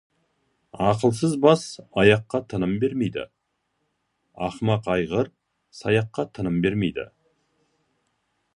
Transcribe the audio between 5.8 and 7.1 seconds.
саяққа тыным бермейді.